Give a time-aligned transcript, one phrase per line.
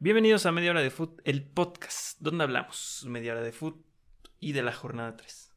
[0.00, 3.84] Bienvenidos a Media Hora de Foot, el podcast, donde hablamos media hora de foot
[4.38, 5.52] y de la jornada 3.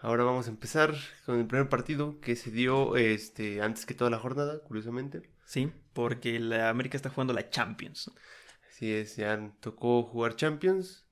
[0.00, 0.94] Ahora vamos a empezar
[1.26, 5.28] con el primer partido que se dio este, antes que toda la jornada, curiosamente.
[5.44, 8.10] Sí, porque la América está jugando la Champions.
[8.70, 11.04] Así es, ya tocó jugar Champions.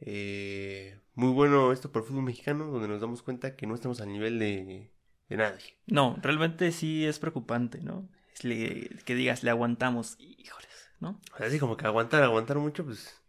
[0.00, 4.00] Eh, muy bueno esto para el fútbol mexicano, donde nos damos cuenta que no estamos
[4.00, 4.90] al nivel de,
[5.28, 5.76] de nadie.
[5.86, 8.08] No, realmente sí es preocupante, ¿no?
[8.32, 10.69] Es le- que digas, le aguantamos, híjoles,
[11.00, 11.20] ¿no?
[11.34, 13.20] O sea, así como que aguantar, aguantar mucho, pues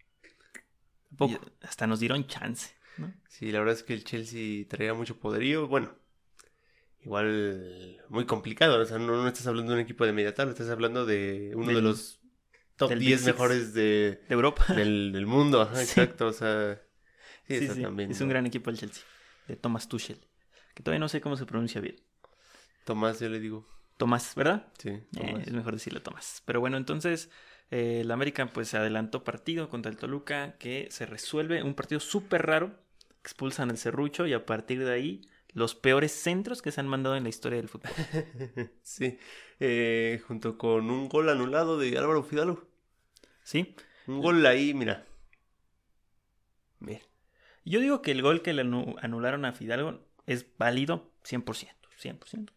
[1.17, 1.39] poco.
[1.61, 3.13] Hasta nos dieron chance, ¿no?
[3.27, 5.67] Sí, la verdad es que el Chelsea traía mucho poderío.
[5.67, 5.93] Bueno,
[7.03, 8.79] igual muy complicado.
[8.81, 11.51] O sea, no, no estás hablando de un equipo de media tabla, estás hablando de
[11.55, 12.19] uno de los
[12.75, 13.33] top del Big 10 Six.
[13.33, 14.73] mejores de, De Europa.
[14.73, 15.61] del, del mundo.
[15.61, 15.81] Ajá, Sí.
[16.01, 16.27] exacto.
[16.27, 16.81] O sea,
[17.47, 18.11] sí, Sí, sí, también.
[18.11, 18.25] es ¿no?
[18.25, 19.03] un gran equipo el Chelsea,
[19.47, 20.19] de Thomas Tuchel,
[20.73, 21.97] que todavía no sé cómo se pronuncia bien.
[22.85, 23.67] Tomás, yo le digo.
[23.97, 24.67] Tomás, ¿verdad?
[24.79, 26.41] Sí, Eh, es mejor decirle Tomás.
[26.45, 27.29] Pero bueno, entonces
[27.71, 31.99] eh, el América pues se adelantó partido contra el Toluca que se resuelve un partido
[31.99, 32.71] súper raro.
[33.21, 35.21] Expulsan al Cerrucho y a partir de ahí
[35.53, 37.91] los peores centros que se han mandado en la historia del fútbol.
[38.81, 39.17] sí,
[39.59, 42.63] eh, junto con un gol anulado de Álvaro Fidalgo.
[43.43, 43.75] ¿Sí?
[44.07, 45.05] Un gol ahí, mira.
[46.79, 47.01] Bien.
[47.65, 51.89] Yo digo que el gol que le anu- anularon a Fidalgo es válido 100%.
[51.97, 52.53] 100%.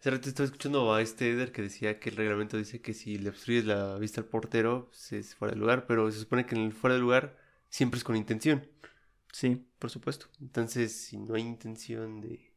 [0.00, 3.18] Hace rato estaba escuchando a este Eder que decía que el reglamento dice que si
[3.18, 6.54] le obstruyes la vista al portero, pues es fuera de lugar, pero se supone que
[6.54, 7.36] en el fuera de lugar
[7.68, 8.66] siempre es con intención.
[9.32, 10.26] Sí, por supuesto.
[10.40, 12.50] Entonces, si no hay intención de...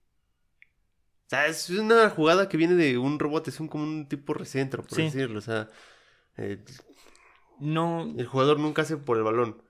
[1.25, 4.33] O sea, es una jugada que viene de un robot, es un, como un tipo
[4.33, 5.03] recentro, por Sí.
[5.03, 5.39] decirlo.
[5.39, 5.69] O sea,
[6.37, 6.63] eh,
[7.59, 9.61] No, el jugador nunca hace por el balón.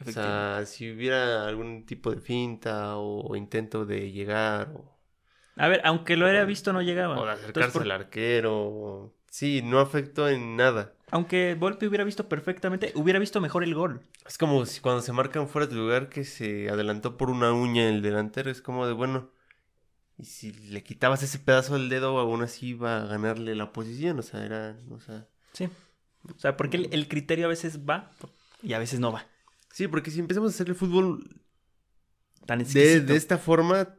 [0.00, 4.95] O sea, si hubiera algún tipo de finta o intento de llegar o,
[5.56, 7.14] A ver, aunque lo hubiera visto no llegaba.
[7.18, 10.92] o de Entonces, acercarse por- al arquero, sí, no afectó en nada.
[11.10, 14.00] Aunque Volpe hubiera visto perfectamente, hubiera visto mejor el gol.
[14.26, 17.88] Es como si cuando se marcan fuera de lugar que se adelantó por una uña
[17.88, 19.30] el delantero, es como de bueno,
[20.18, 24.18] y si le quitabas ese pedazo del dedo, aún así iba a ganarle la posición,
[24.18, 25.68] o sea, era, o sea, Sí.
[26.34, 28.10] O sea, porque el, el criterio a veces va
[28.62, 29.26] y a veces no va.
[29.72, 31.40] sí, porque si empezamos a hacer el fútbol
[32.46, 33.06] Tan de, exquisito.
[33.12, 33.94] de esta forma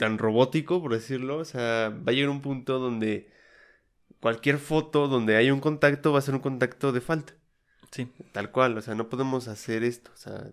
[0.00, 3.30] tan robótico, por decirlo, o sea, va a llegar un punto donde
[4.18, 7.34] cualquier foto donde hay un contacto va a ser un contacto de falta,
[7.92, 8.08] Sí.
[8.32, 10.50] tal cual, o sea, no podemos hacer esto, o sea,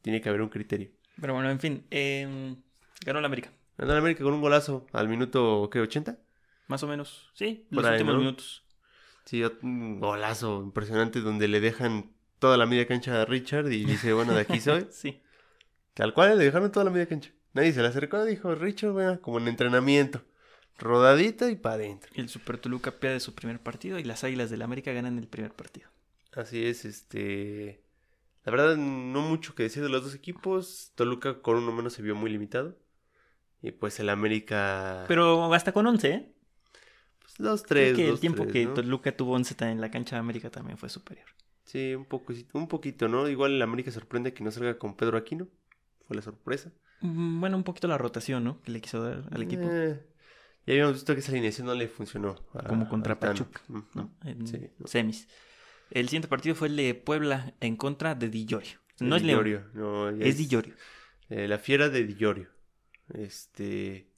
[0.00, 0.88] tiene que haber un criterio.
[1.20, 1.84] Pero bueno, en fin.
[1.90, 2.56] eh,
[3.04, 3.50] ganó la América.
[3.76, 5.80] Ganó la América con un golazo al minuto, ¿qué?
[5.82, 6.16] ¿80?
[6.68, 7.30] Más o menos.
[7.34, 8.20] Sí, los ahí, últimos ¿no?
[8.20, 8.64] minutos.
[9.26, 14.14] Sí, un golazo impresionante donde le dejan toda la media cancha a Richard y dice,
[14.14, 14.86] bueno, de aquí soy.
[14.90, 15.20] Sí.
[15.92, 17.30] Tal cual, le dejaron toda la media cancha.
[17.52, 20.22] Nadie se le acercó, dijo Richard, bueno, como en entrenamiento.
[20.78, 22.10] Rodadita y para adentro.
[22.14, 25.52] El Super Toluca pierde su primer partido y las Águilas del América ganan el primer
[25.52, 25.88] partido.
[26.34, 27.82] Así es, este...
[28.44, 30.92] La verdad, no mucho que decir de los dos equipos.
[30.94, 32.78] Toluca con uno menos se vio muy limitado.
[33.60, 35.04] Y pues el América...
[35.08, 36.32] Pero hasta con 11, ¿eh?
[37.20, 38.74] Pues, dos, Creo tres, que el tiempo tres, que ¿no?
[38.74, 41.26] Toluca tuvo 11 también en la cancha de América también fue superior.
[41.64, 43.28] Sí, un poco, un poquito, ¿no?
[43.28, 45.48] Igual el América sorprende que no salga con Pedro Aquino.
[46.06, 46.72] Fue la sorpresa.
[47.00, 48.60] Mm, Bueno, un poquito la rotación, ¿no?
[48.62, 49.62] Que le quiso dar al equipo.
[49.70, 50.00] Eh,
[50.66, 52.36] ya habíamos visto que esa alineación no le funcionó.
[52.54, 53.18] a- como contra.
[53.18, 53.60] Pachuca.
[53.68, 54.12] ¿no?
[54.24, 54.86] En Sí, no.
[54.86, 55.28] semis.
[55.90, 58.78] El siguiente partido fue el de Puebla en contra de Di Llorio.
[59.00, 60.74] No es Di León, no, es Llorio.
[61.30, 62.48] eh, la fiera de Di Llorio.
[63.14, 64.08] Este.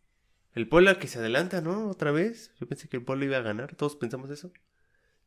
[0.54, 1.88] El Puebla que se adelanta, ¿no?
[1.88, 2.52] Otra vez.
[2.58, 3.76] Yo pensé que el Puebla iba a ganar.
[3.76, 4.52] Todos pensamos eso.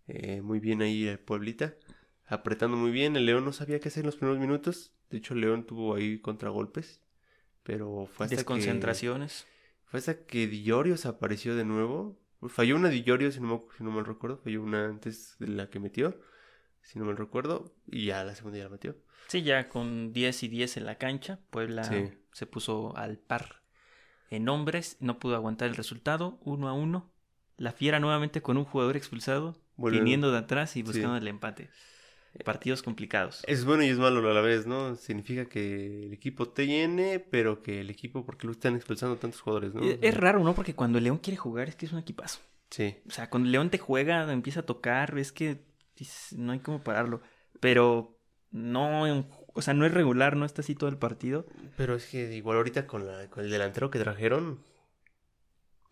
[0.07, 1.75] Eh, muy bien ahí el Pueblita.
[2.25, 3.15] Apretando muy bien.
[3.15, 4.91] El León no sabía qué hacer en los primeros minutos.
[5.09, 6.99] De hecho, León tuvo ahí contragolpes.
[7.63, 8.37] Pero fue hasta que.
[8.37, 9.47] Desconcentraciones.
[9.85, 12.19] Fue hasta que Di Llorio se apareció de nuevo.
[12.49, 14.37] Falló una Di Llorio, si no, me, si no mal recuerdo.
[14.37, 16.19] Falló una antes de la que metió.
[16.81, 17.73] Si no mal recuerdo.
[17.87, 18.97] Y ya la segunda ya la metió.
[19.27, 22.11] Sí, ya con 10 y 10 en la cancha, Puebla Sí.
[22.33, 23.61] se puso al par
[24.29, 27.09] en hombres, no pudo aguantar el resultado, uno a uno.
[27.55, 30.83] La fiera nuevamente con un jugador expulsado, viniendo de atrás y Sí.
[30.83, 31.69] buscando el empate.
[32.43, 33.43] Partidos complicados.
[33.47, 34.95] Es bueno y es malo a la vez, ¿no?
[34.95, 39.41] Significa que el equipo te llene, pero que el equipo, porque lo están expulsando tantos
[39.41, 39.83] jugadores, ¿no?
[39.83, 40.55] Es, es raro, ¿no?
[40.55, 42.39] Porque cuando el León quiere jugar es que es un equipazo.
[42.71, 42.97] Sí.
[43.07, 45.63] O sea, cuando el León te juega, empieza a tocar, ves que
[46.35, 47.21] no hay como pararlo.
[47.59, 48.17] Pero
[48.51, 51.45] no, o sea, no es regular, no está así todo el partido.
[51.77, 54.59] Pero es que igual ahorita con, la, con el delantero que trajeron.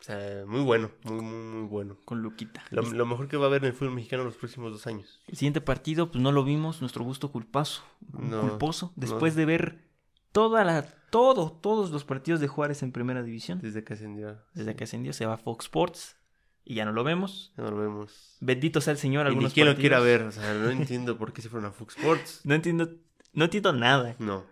[0.01, 1.98] O sea, muy bueno, muy, muy, muy bueno.
[2.06, 2.63] Con Luquita.
[2.71, 5.21] Lo, lo mejor que va a haber en el fútbol mexicano los próximos dos años.
[5.27, 8.94] El siguiente partido, pues no lo vimos, nuestro gusto culposo, No, culposo, no.
[8.95, 9.86] después de ver
[10.31, 10.81] toda la,
[11.12, 13.59] todo, todos los partidos de Juárez en primera división.
[13.62, 14.39] Desde que ascendió.
[14.56, 16.18] Desde que ascendió se va a Fox Sports
[16.65, 17.53] y ya no lo vemos.
[17.56, 18.38] Ya no lo vemos.
[18.39, 19.21] Bendito sea el Señor.
[19.27, 19.81] Y ni Algunos quien lo partidos.
[19.81, 20.24] quiera ver.
[20.24, 22.42] O sea, no entiendo por qué se fueron a Fox Sports.
[22.44, 22.89] No entiendo,
[23.33, 24.15] no entiendo nada.
[24.18, 24.45] No.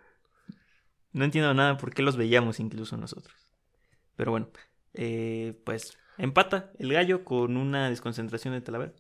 [1.12, 3.36] No entiendo nada por qué los veíamos incluso nosotros.
[4.16, 4.50] Pero bueno,
[4.94, 8.94] eh, pues empata el gallo con una desconcentración de Talavera.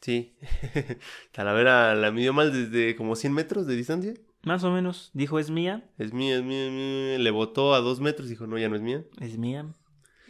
[0.00, 0.36] Sí.
[1.32, 4.14] Talavera la midió mal desde como 100 metros de distancia.
[4.42, 7.18] Más o menos, dijo es mía, Es mía, es mía, es mía.
[7.18, 8.28] Le botó a dos metros.
[8.28, 9.04] Dijo, no, ya no es mía.
[9.20, 9.66] es mía.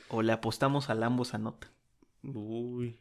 [0.09, 1.71] O le apostamos al ambos anota.
[2.23, 2.99] Uy.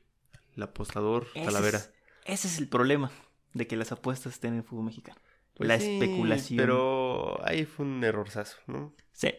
[0.56, 1.77] El apostador, Ese Talavera.
[1.77, 1.91] es-
[2.25, 3.12] ese es el problema
[3.53, 5.19] de que las apuestas estén en el fútbol mexicano.
[5.53, 6.57] Pues la sí, especulación.
[6.57, 8.94] Pero ahí fue un errorzazo, ¿no?
[9.13, 9.29] Sí,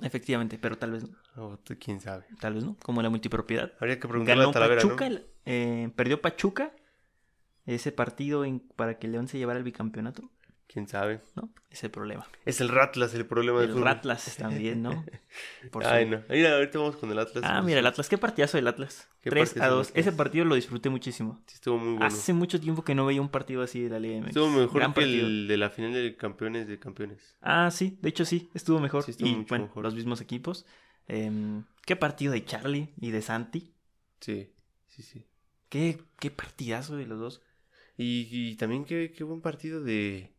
[0.00, 1.16] efectivamente, pero tal vez no.
[1.36, 2.24] O quién sabe.
[2.40, 3.72] Tal vez no, como la multipropiedad.
[3.80, 5.10] Habría que preguntarle Ganó a Talavera, Pachuca,
[5.46, 6.72] eh, perdió Pachuca
[7.66, 10.30] ese partido en- para que León se llevara el bicampeonato,
[10.72, 11.20] Quién sabe.
[11.34, 11.50] ¿no?
[11.68, 12.28] Es el problema.
[12.44, 13.82] Es el Ratlas el problema del El.
[13.82, 15.04] Ratlas también, ¿no?
[15.72, 16.22] Por Ay, no.
[16.28, 17.42] Mira, ahorita vamos con el Atlas.
[17.44, 19.08] Ah, mira, el Atlas, qué partidazo del Atlas.
[19.20, 19.88] Qué 3 partidazo a del 2.
[19.88, 20.06] Atlas.
[20.06, 21.42] Ese partido lo disfruté muchísimo.
[21.48, 22.04] Sí, estuvo muy bueno.
[22.06, 24.28] Hace mucho tiempo que no veía un partido así de la Liga MX.
[24.28, 25.26] Estuvo mejor Gran que partido.
[25.26, 27.36] el de la final de campeones de campeones.
[27.40, 29.02] Ah, sí, de hecho sí, estuvo mejor.
[29.02, 29.82] Sí, estuvo y mucho bueno, mejor.
[29.82, 30.66] los mismos equipos.
[31.10, 33.72] Em, qué partido de Charlie y de Santi.
[34.20, 34.52] Sí,
[34.86, 35.24] sí, sí.
[35.68, 37.42] Qué, qué partidazo de los dos.
[37.96, 40.32] Y, y también qué, qué buen partido de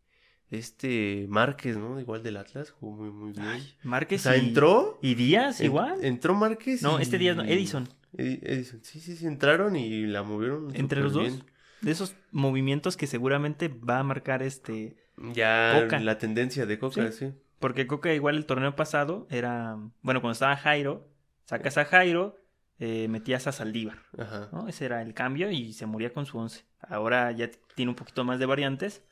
[0.50, 1.97] de este Márquez, ¿no?
[2.00, 3.47] Igual del Atlas, jugó muy, muy bien.
[3.47, 5.00] Ay, o Márquez sea, y, entró.
[5.01, 6.03] y Díaz en- igual.
[6.03, 6.81] entró Márquez.
[6.81, 7.88] no, y- este día no, Edison.
[8.18, 8.81] Edi- Edison.
[8.83, 10.75] Sí, sí, sí, entraron y la movieron.
[10.75, 11.39] Entre los dos.
[11.79, 14.97] De esos movimientos que seguramente va a marcar este.
[15.33, 16.00] Ya Coca.
[16.01, 17.31] la tendencia de Coca, sí.
[17.62, 19.78] Porque Coca igual el torneo pasado era.
[20.02, 21.08] Bueno, cuando estaba Jairo,
[21.46, 22.36] sacas a Jairo,
[22.80, 24.00] eh, metías a Saldívar.
[24.18, 24.50] Ajá.
[24.52, 24.68] ¿no?
[24.68, 26.66] Ese era el cambio y se moría con su once.
[26.81, 29.04] Ahora ya tiene un poquito más de variantes.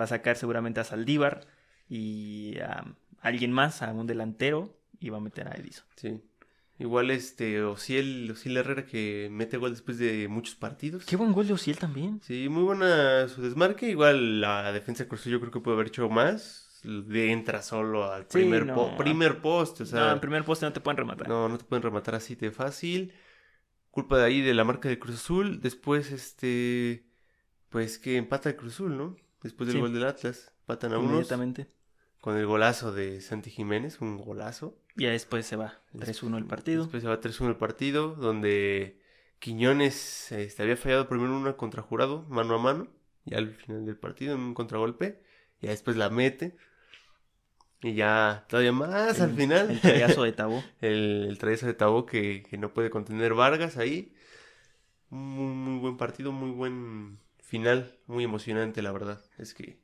[0.00, 1.46] Va a sacar seguramente a Saldívar
[1.88, 2.84] y a
[3.20, 5.84] alguien más, a un delantero, y va a meter a Edison.
[5.96, 6.22] Sí.
[6.78, 11.04] Igual este Ociel, Ociel Herrera que mete gol después de muchos partidos.
[11.04, 12.20] Qué buen gol de Ociel también.
[12.22, 13.90] Sí, muy buena su desmarque.
[13.90, 16.69] Igual la defensa de Cruz yo creo que puede haber hecho más.
[16.84, 18.74] Entra solo al Sí, primer, no.
[18.74, 19.82] po- primer poste.
[19.82, 21.28] O sea, no, en primer poste no te pueden rematar.
[21.28, 23.12] no, no te pueden rematar así de fácil.
[23.90, 25.60] Culpa de ahí de la marca de Cruz Azul.
[25.60, 27.06] Después, este.
[27.68, 29.16] Pues que empata el Cruz Azul, ¿no?
[29.42, 29.80] Después del Sí.
[29.80, 30.52] gol del Atlas.
[30.60, 31.10] Empatan a unos.
[31.10, 31.66] Inmediatamente.
[32.20, 34.00] Con el golazo de Santi Jiménez.
[34.00, 34.76] Un golazo.
[34.96, 36.82] Ya después se va 3-1 el partido.
[36.82, 39.00] Después se va 3-1 el partido, donde
[39.38, 42.88] Quiñones este, había fallado primero una contra jurado, mano a mano,
[43.24, 45.22] ya al final del partido, en un contragolpe,
[45.60, 46.56] y ya después la mete.
[47.82, 49.70] Y ya todavía más al final.
[49.70, 50.62] El trayazo de Tabó.
[50.80, 54.14] el, el trayazo de Tabo que, que no puede contener Vargas ahí.
[55.08, 59.20] Muy, muy buen partido, muy buen final, muy emocionante, la verdad.
[59.38, 59.80] Es que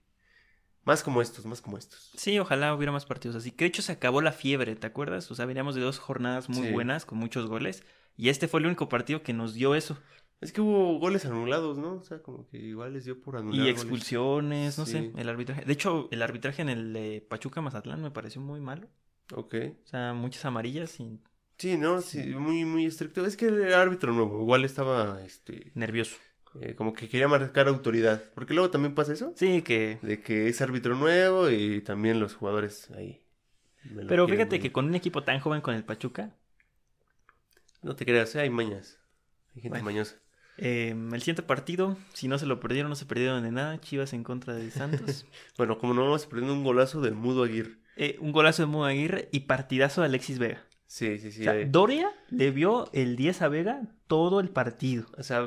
[0.84, 2.12] más como estos, más como estos.
[2.16, 3.50] Sí, ojalá hubiera más partidos así.
[3.50, 5.28] Que de hecho se acabó la fiebre, ¿te acuerdas?
[5.30, 6.72] O sea, veníamos de dos jornadas muy Sí.
[6.72, 7.82] buenas, con muchos goles.
[8.16, 9.98] Y este fue el único partido que nos dio eso.
[10.40, 11.94] Es que hubo goles anulados, ¿no?
[11.94, 13.56] O sea, como que igual les dio por anular.
[13.56, 13.74] Y goles.
[13.74, 14.92] expulsiones, no Sí.
[14.92, 15.64] sé, el arbitraje.
[15.64, 18.88] De hecho, el arbitraje en el de Pachuca Mazatlán me pareció muy malo.
[19.34, 19.54] Ok.
[19.84, 21.20] O sea, muchas amarillas y
[21.58, 23.24] Sí, no, sí, muy, muy estricto.
[23.24, 26.16] Es que el árbitro nuevo igual estaba, este, nervioso.
[26.60, 28.22] eh, como que quería marcar autoridad.
[28.34, 29.98] Porque luego también pasa eso, Sí, que...
[30.02, 33.22] de que es árbitro nuevo y también los jugadores ahí.
[33.84, 36.34] lo Pero fíjate que con un equipo tan joven con el Pachuca,
[37.82, 38.98] No te creas, eh, hay mañas.
[39.54, 39.84] Hay gente Bueno.
[39.86, 40.16] mañosa.
[40.58, 43.80] Eh, el siguiente partido, si no se lo perdieron, no se perdieron de nada.
[43.80, 45.26] Chivas en contra de Santos.
[45.56, 47.76] Bueno, como no vamos perdiendo un golazo del Mudo Aguirre.
[47.96, 50.64] Eh, un golazo de Mudo Aguirre y partidazo de Alexis Vega.
[50.86, 51.40] Sí, sí, sí.
[51.40, 55.06] O sea, eh, Doria le vio el 10 a Vega todo el partido.
[55.16, 55.46] o sea,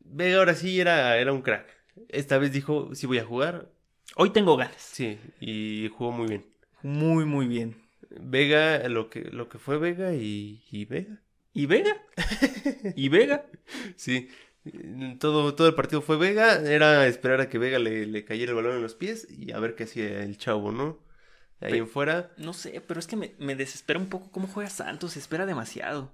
[0.00, 1.66] Vega ahora sí era, era un crack.
[2.08, 3.70] Esta vez dijo, sí voy a jugar.
[4.16, 4.80] Hoy tengo ganas.
[4.80, 6.44] Sí, y jugó muy bien.
[6.82, 7.76] Muy, muy bien.
[8.10, 11.20] Vega, lo que, lo que fue Vega y, y Vega.
[11.52, 11.96] ¿Y Vega?
[12.96, 13.46] ¿Y Vega?
[13.96, 14.28] Sí,
[15.18, 16.56] todo, todo el partido fue Vega.
[16.56, 19.58] Era esperar a que Vega le, le cayera el balón en los pies y a
[19.60, 20.98] ver qué hacía el chavo, ¿no?
[21.60, 22.32] De ahí en fuera.
[22.36, 25.12] No sé, pero es que me, me desespera un poco cómo juega Santos.
[25.12, 26.12] Se espera demasiado.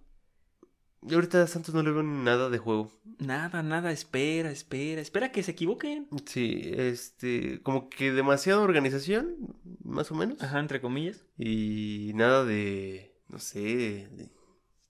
[1.02, 2.92] Yo ahorita a Santos no le veo nada de juego.
[3.18, 5.00] Nada, nada, espera, espera.
[5.00, 6.08] Espera que se equivoquen.
[6.26, 9.36] Sí, este, como que demasiada organización,
[9.82, 10.42] más o menos.
[10.42, 11.24] Ajá, entre comillas.
[11.38, 14.30] Y nada de, no sé, de-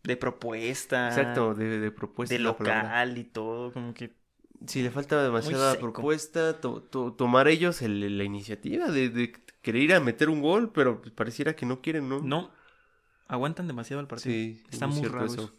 [0.02, 1.09] De propuesta.
[1.09, 2.35] exacto, de, de propuesta.
[2.35, 3.73] De local y todo.
[3.73, 4.19] Como que.
[4.66, 9.83] Sí, le falta demasiada propuesta, to- to- tomar ellos el- la iniciativa de, de querer
[9.83, 12.21] ir a meter un gol, pero pues pareciera que no quieren, ¿no?
[12.21, 12.50] No.
[13.26, 14.35] Aguantan demasiado el partido.
[14.35, 15.35] Sí, Está es muy raro eso.
[15.45, 15.54] eso.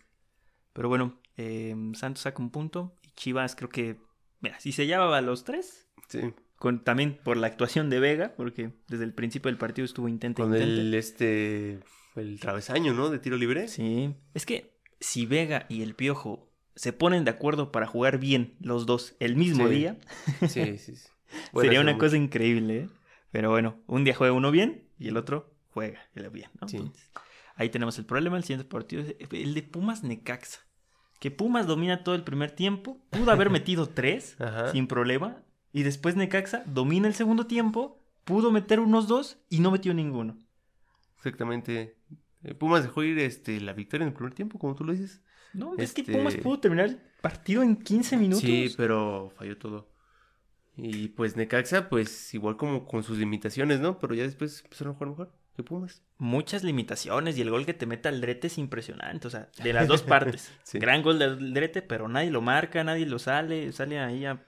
[0.74, 2.96] Pero bueno, eh, Santos saca un punto.
[3.02, 3.98] Y Chivas creo que.
[4.40, 5.88] Mira, si se llevaba a los tres.
[6.08, 10.08] Sí, Con, también por la actuación de Vega, porque desde el principio del partido estuvo
[10.10, 11.80] intenta, con el, este,
[12.16, 13.10] el travesaño, ¿no?
[13.10, 13.68] De tiro libre.
[13.68, 14.14] Sí.
[14.34, 18.86] Es que si Vega y el Piojo se ponen de acuerdo para jugar bien los
[18.86, 19.74] dos el mismo Sí.
[19.76, 19.98] día,
[20.48, 21.08] Sí, sí, sí.
[21.60, 22.90] Sería una cosa increíble, ¿eh?
[23.32, 26.68] Pero bueno, un día juega uno bien y el otro juega el bien, ¿no?
[26.68, 26.78] Sí.
[26.78, 27.10] Entonces,
[27.56, 28.36] ahí tenemos el problema.
[28.38, 30.60] El siguiente partido es el de Pumas Necaxa.
[31.20, 32.98] Que Pumas domina todo el primer tiempo.
[33.10, 34.36] Pudo haber metido tres
[34.74, 35.44] sin problema.
[35.72, 38.04] Y después Necaxa domina el segundo tiempo.
[38.26, 40.38] Pudo meter unos dos y no metió ninguno.
[41.22, 41.96] Exactamente.
[42.44, 45.22] Eh, Pumas dejó ir este, la victoria en el primer tiempo, como tú lo dices.
[45.54, 48.42] No, es que Este- Pumas pudo terminar el partido en 15 minutos.
[48.42, 49.92] Sí, pero falló todo.
[50.78, 54.00] Y pues Necaxa, pues igual como con sus limitaciones, ¿no?
[54.00, 56.02] Pero ya después empezaron a jugar mejor que Pumas.
[56.18, 59.28] Muchas limitaciones y el gol que te mete Aldrete es impresionante.
[59.28, 60.52] O sea, de las dos partes.
[60.64, 60.80] Sí.
[60.80, 63.72] Gran gol de Aldrete, pero nadie lo marca, nadie lo sale.
[63.74, 64.44] Sale ahí a,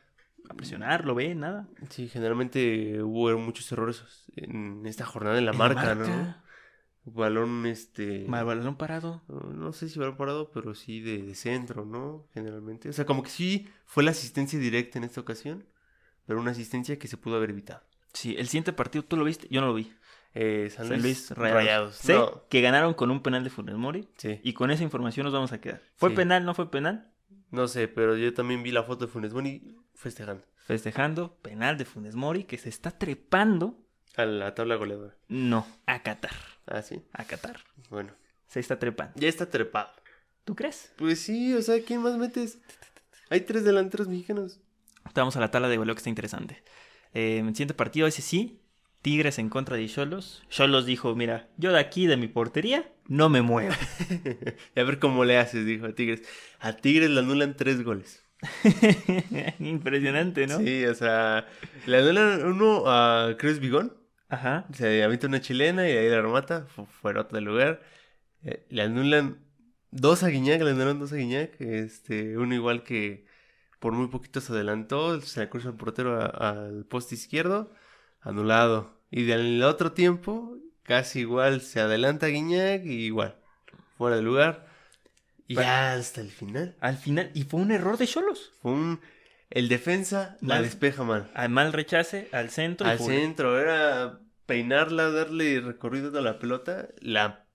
[0.50, 1.68] a presionar, lo ve, nada.
[1.90, 4.04] Sí, generalmente hubo muchos errores
[4.38, 6.36] en esta jornada en la En marca, ¿no?
[7.06, 8.26] Balón, este...
[8.28, 9.22] Mal balón parado.
[9.28, 12.26] No sé si balón parado, pero sí de, de centro, ¿no?
[12.34, 12.90] Generalmente.
[12.90, 15.66] O sea, como que sí fue la asistencia directa en esta ocasión,
[16.26, 17.84] pero una asistencia que se pudo haber evitado.
[18.14, 19.48] Sí, el siguiente partido, ¿tú lo viste?
[19.50, 19.92] Yo no lo vi.
[20.36, 21.54] Eh, San, San Luis, Luis Rayados.
[21.64, 21.96] Rayados.
[21.96, 24.08] Sé No, que ganaron con un penal de Funes Mori.
[24.18, 24.40] sí.
[24.44, 25.82] Y con esa información nos vamos a quedar.
[25.96, 26.16] ¿Fue Sí.
[26.16, 26.46] penal?
[26.46, 27.12] ¿No fue penal?
[27.52, 31.86] No sé, pero yo también vi la foto de Funes Mori festejando Festejando, penal de
[31.86, 33.78] Funes Mori que se está trepando.
[34.16, 35.16] a la tabla goleadora.
[35.28, 36.32] No, a Qatar.
[36.68, 37.02] Ah, sí.
[37.14, 37.60] A Qatar.
[37.90, 38.12] Bueno,
[38.48, 39.14] Se está trepando.
[39.16, 39.90] ya está trepado.
[40.46, 40.92] ¿Tú crees?
[40.98, 42.60] Pues sí, o sea, ¿quién más metes?
[43.30, 44.60] Hay tres delanteros mexicanos.
[45.16, 46.64] Vamos a la tabla de goleo que está interesante.
[47.14, 48.60] Eh, el siguiente partido, ese sí.
[49.02, 50.44] Tigres en contra de Cholos.
[50.50, 53.74] Cholos dijo, mira, yo de aquí, de mi portería, no me muevo.
[54.76, 56.22] y a ver cómo le haces, dijo a Tigres.
[56.60, 58.24] A Tigres le anulan tres goles.
[59.60, 60.58] Impresionante, ¿no?
[60.60, 61.48] Sí, o sea,
[61.86, 63.94] le anulan uno a Cruz Bigón.
[64.34, 64.66] Ajá.
[64.74, 66.66] Se avienta una chilena y ahí la remata.
[66.68, 67.82] fu- Fuera del lugar.
[68.44, 69.38] Eh, le anulan
[69.92, 71.60] dos a Guiñac, le anulan dos a Guiñac.
[71.62, 73.26] Este, uno igual que
[73.80, 75.20] por muy poquito se adelantó.
[75.22, 77.72] Se le cruza el portero al poste izquierdo.
[78.22, 79.00] Anulado.
[79.12, 83.36] Y del otro tiempo, casi igual, se adelanta Guiñac y igual.
[83.98, 84.68] Fuera del lugar.
[85.48, 86.76] Y ya hasta el final.
[86.80, 88.52] Al final, y fue un error de Cholos.
[88.62, 89.00] Fue un...
[89.50, 91.30] El defensa la despeja mal.
[91.36, 92.88] Al mal rechace, al centro.
[92.88, 97.48] Al centro, era peinarla, darle recorrido a la pelota, la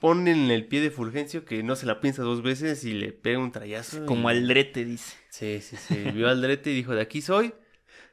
[0.00, 3.12] pone en el pie de Fulgencio que no se la piensa dos veces y le
[3.12, 4.04] pega un trayazo.
[4.06, 5.16] Como y- Aldrete dice.
[5.30, 5.96] Sí, sí, sí.
[6.12, 7.54] Vio al Drete y dijo, de aquí soy.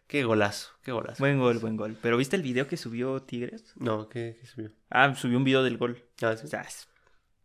[0.08, 1.22] Qué golazo, qué golazo.
[1.24, 1.98] Buen gol, buen gol.
[2.02, 3.74] Pero ¿viste el video que subió Tigres?
[3.78, 4.72] No, ¿qué, qué subió?
[4.90, 6.04] Ah, subió un video del gol.
[6.22, 6.46] Ah, sí.
[6.46, 6.90] O sea, es,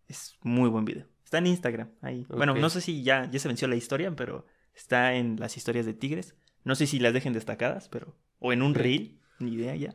[0.08, 1.06] es muy buen video.
[1.24, 2.26] Está en Instagram, ahí.
[2.28, 5.86] Bueno, no sé si ya, ya se venció la historia, pero está en las historias
[5.86, 6.34] de Tigres.
[6.64, 8.16] No sé si las dejen destacadas, pero...
[8.40, 9.94] O en un reel, ni idea ya.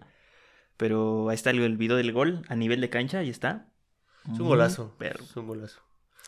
[0.82, 3.68] Pero ahí está el, el video del gol a nivel de cancha, ahí está.
[4.34, 4.96] Es un golazo.
[4.98, 5.24] perro.
[5.24, 5.80] Es un golazo.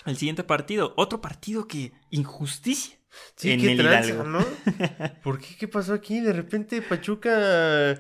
[0.05, 1.91] El siguiente partido, otro partido que...
[2.12, 2.95] Injusticia.
[3.36, 4.24] Sí, En qué el tranza, Hidalgo.
[4.25, 4.45] ¿no?
[5.24, 5.55] ¿Por qué?
[5.57, 6.19] ¿Qué pasó aquí?
[6.19, 8.00] De repente Pachuca...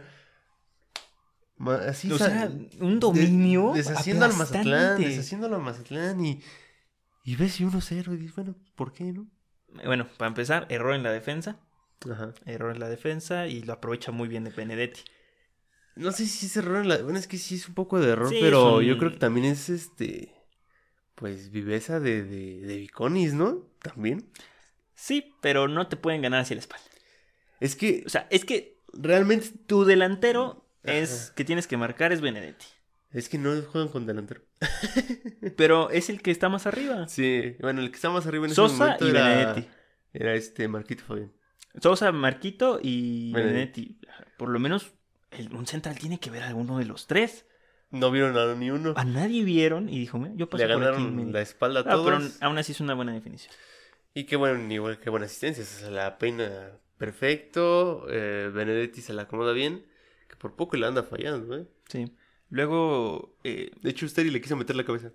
[1.87, 6.39] Así o sea, un dominio de- deshaciendo al Mazatlán, deshaciéndolo al Mazatlán y...
[7.23, 9.25] Y ves y 1-0 y dices, bueno, ¿por qué no?
[9.85, 11.57] Bueno, para empezar, error en la defensa.
[12.11, 12.33] Ajá.
[12.45, 15.01] Error en la defensa y lo aprovecha muy bien de Benedetti.
[15.95, 16.97] No sé si es error en la...
[17.03, 19.17] Bueno, es que sí es un poco de error, Sí, pero un- yo creo que
[19.17, 20.33] también es este...
[21.15, 23.67] Pues viveza de, de, de Viconis, ¿no?
[23.81, 24.29] También.
[24.95, 26.85] Sí, pero no te pueden ganar hacia la espalda.
[27.59, 29.51] Es que O sea, es que realmente...
[29.67, 32.65] tu delantero es que tienes que marcar es Benedetti.
[33.11, 34.41] Es que no juegan con delantero.
[35.55, 37.07] Pero es el que está más arriba.
[37.07, 39.27] Sí, bueno, el que está más arriba en ese Sosa momento y era...
[39.29, 39.67] Benedetti.
[40.13, 41.31] Era este Marquito Fabián.
[41.81, 43.81] Sosa, Marquito y Benedetti.
[43.81, 43.99] Benedetti.
[44.37, 44.91] Por lo menos
[45.37, 47.45] el- un central tiene que ver a alguno de los tres.
[47.91, 48.93] No vieron a ni uno.
[48.97, 50.91] A nadie vieron y dijo, "Mira, yo paso Le por aquí.
[51.03, 51.31] ganaron me-".
[51.31, 52.05] la espalda a Ah, todos.
[52.05, 53.53] pero aún así es una buena definición.
[54.15, 55.63] Y qué bueno, igual que buena asistencia.
[55.63, 58.05] O sea, la peina perfecto.
[58.09, 59.85] eh, Benedetti se la acomoda bien.
[60.27, 61.67] Que por poco le anda fallando, ¿eh?
[61.87, 62.11] Sí.
[62.49, 65.11] Luego, eh, De hecho, Usteri le quiso meter la cabeza.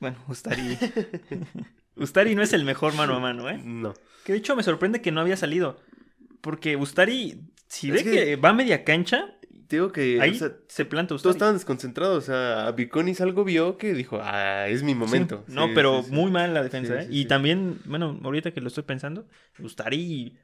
[0.00, 0.78] bueno, Ustari.
[1.96, 3.60] Ustari no es el mejor mano a mano, ¿eh?
[3.62, 3.94] No.
[4.24, 5.80] Que de hecho me sorprende que no había salido.
[6.40, 8.36] Porque Ustari, si Es ve que- que...
[8.36, 9.34] va a media cancha,
[9.72, 10.20] Te digo que.
[10.20, 11.32] ahí o sea, se planta todos Ustari.
[11.36, 12.18] estaban desconcentrados.
[12.18, 15.44] O sea, Viconis algo vio que dijo, ah, es mi momento.
[15.48, 15.54] Sí.
[15.54, 17.06] No, Sí, pero sí, muy mal la defensa, ¿eh?
[17.10, 19.26] y también, bueno, ahorita que lo estoy pensando,
[19.58, 20.36] Ustari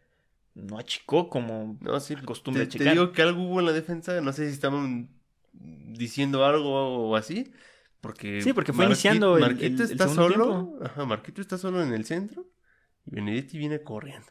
[0.54, 2.16] no achicó como No, sí.
[2.16, 4.18] costumbre te, te digo que algo hubo en la defensa.
[4.22, 5.10] No sé si estaban
[5.52, 7.52] diciendo algo o así.
[8.00, 8.40] Porque.
[8.40, 10.34] Sí, porque fue iniciando el- Marquito el- el está solo.
[10.36, 10.78] tiempo.
[10.84, 12.46] Ajá, Marquito está solo en el centro.
[13.04, 14.26] Y Benedetti viene corriendo.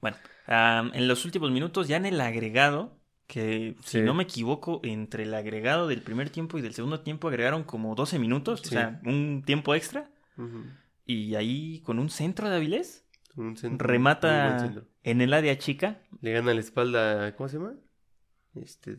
[0.00, 4.80] Bueno, am, en los últimos minutos, ya en el agregado, que si no me equivoco,
[4.84, 8.64] entre el agregado del primer tiempo y del segundo tiempo agregaron como 12 minutos, o
[8.64, 10.10] sea, un tiempo extra.
[11.06, 13.04] Y ahí con un centro de Avilés
[13.36, 14.72] Un centro- remata
[15.02, 16.00] en el área chica.
[16.20, 17.74] Le gana la espalda, ¿cómo se llama?
[18.54, 18.96] Este,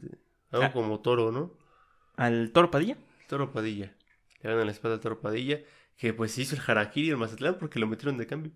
[0.51, 0.71] algo Ah.
[0.71, 1.53] como toro, ¿no?
[2.15, 2.97] Al Toro Padilla.
[3.27, 3.95] Toro Padilla.
[4.41, 5.59] Le gana la espalda al Toro Padilla.
[5.97, 8.51] Que pues hizo el Harakiri el Mazatlán porque lo metieron de cambio.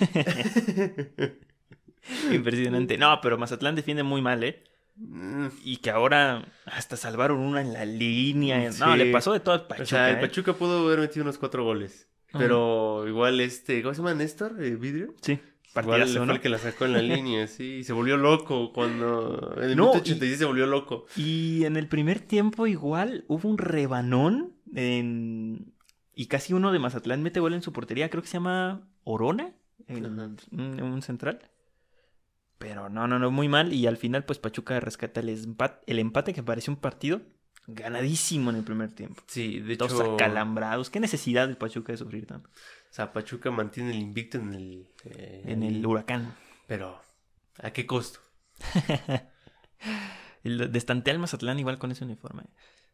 [2.32, 2.98] Impresionante.
[2.98, 4.62] No, pero Mazatlán defiende muy mal, ¿eh?
[4.96, 8.72] Mm, Y que ahora hasta salvaron una en la línea.
[8.72, 8.80] Sí.
[8.80, 9.82] No, le pasó de todo al Pachuca.
[9.82, 10.20] o sea, el ¿eh?
[10.20, 12.08] Pachuca pudo haber metido unos cuatro goles.
[12.32, 14.12] Pero igual este, ¿cómo se llama?
[14.14, 15.14] Néstor, eh, Vidrio.
[15.22, 16.32] Sí, Igual partidazo, fue ¿no?
[16.34, 17.76] el que la sacó en la línea, sí.
[17.80, 19.54] y Se volvió loco cuando.
[19.56, 21.06] En el No, minuto y- 86 se volvió loco.
[21.16, 25.72] Y en el primer tiempo igual hubo un rebanón en...
[26.14, 29.52] y casi uno de Mazatlán mete gol en su portería, creo que se llama Orona,
[29.86, 31.38] el- un, un central.
[32.58, 35.98] Pero no, no, no, muy mal y al final pues Pachuca rescata el empate, el
[35.98, 37.20] empate que pareció un partido
[37.66, 39.22] ganadísimo en el primer tiempo.
[39.26, 40.14] Sí, de Todos hecho.
[40.14, 40.88] acalambrados.
[40.88, 42.48] ¿Qué necesidad del Pachuca de sufrir tanto?
[42.48, 44.88] O sea, Pachuca mantiene el invicto en el.
[45.04, 46.34] eh, En el huracán.
[46.66, 46.98] Pero,
[47.62, 48.20] ¿a qué costo?
[50.44, 52.44] El destantea al Mazatlán igual con ese uniforme.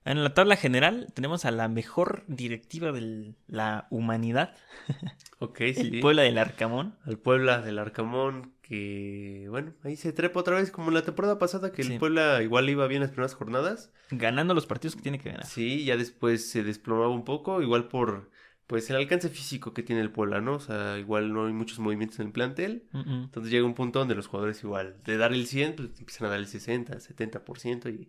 [0.04, 4.54] En la tabla general tenemos a la mejor directiva de la humanidad,
[5.38, 6.00] Ok, el sí.
[6.00, 6.96] Puebla del Arcamón.
[7.04, 9.46] Al Puebla del Arcamón, que.
[9.50, 11.94] Bueno, ahí se trepa otra vez, como la temporada pasada, que Sí.
[11.94, 13.92] el Puebla igual iba bien las primeras jornadas.
[14.10, 15.46] ganando los partidos que tiene que ganar.
[15.46, 18.30] Sí, ya después se desplomaba un poco, igual por.
[18.68, 20.54] Pues el alcance físico que tiene el Puebla, ¿no?
[20.54, 22.84] O sea, igual no hay muchos movimientos en el plantel.
[22.94, 26.30] Entonces llega un punto donde los jugadores igual, de dar el 100, pues empiezan a
[26.30, 28.08] dar el 60, 70% y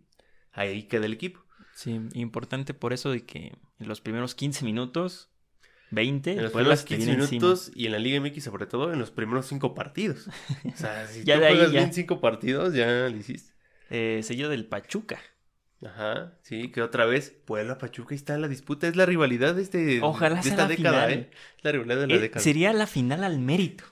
[0.53, 1.43] ahí queda el equipo.
[1.75, 5.29] Sí, importante por eso de que en los primeros 15 minutos,
[5.91, 7.41] 20, En los primeros se te 15 viene encima.
[7.41, 10.27] minutos y en la Liga MX sobre todo en los primeros 5 partidos.
[10.27, 11.67] O sea, si Ya tú de ahí, ya.
[11.67, 13.53] bien 5 partidos, ya lo hiciste.
[13.89, 15.19] Eh, sello del Pachuca.
[15.85, 19.99] Ajá, sí, que otra vez Puebla Pachuca está la disputa, es la rivalidad de este
[20.01, 21.19] Ojalá de sea esta la década, final.
[21.25, 21.29] ¿eh?
[21.61, 22.41] La rivalidad de la Eh, década.
[22.41, 23.83] sería la final al mérito.